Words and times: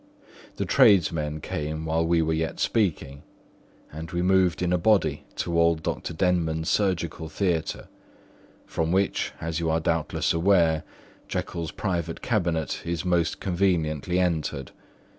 The 0.55 0.65
tradesmen 0.65 1.41
came 1.41 1.85
while 1.85 2.03
we 2.03 2.23
were 2.23 2.33
yet 2.33 2.59
speaking; 2.59 3.21
and 3.93 4.09
we 4.09 4.23
moved 4.23 4.63
in 4.63 4.73
a 4.73 4.79
body 4.79 5.25
to 5.35 5.59
old 5.59 5.83
Dr. 5.83 6.11
Denman's 6.15 6.69
surgical 6.69 7.29
theatre, 7.29 7.87
from 8.65 8.91
which 8.91 9.31
(as 9.39 9.59
you 9.59 9.69
are 9.69 9.79
doubtless 9.79 10.33
aware) 10.33 10.81
Jekyll's 11.27 11.69
private 11.69 12.23
cabinet 12.23 12.81
is 12.83 13.05
most 13.05 13.39
conveniently 13.39 14.17
entered. 14.17 14.71